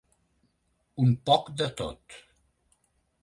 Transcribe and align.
Un 1.03 1.11
poc 1.29 1.51
de 1.61 1.67
tot. 1.81 2.17